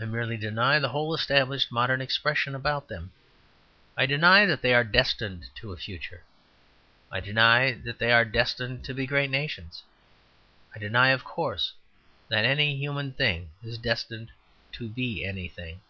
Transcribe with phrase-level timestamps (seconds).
[0.00, 3.12] I merely deny the whole established modern expression about them.
[3.96, 6.24] I deny that they are "destined" to a future.
[7.12, 9.84] I deny that they are "destined" to be great nations.
[10.74, 11.74] I deny (of course)
[12.26, 14.32] that any human thing is destined
[14.72, 15.80] to be anything.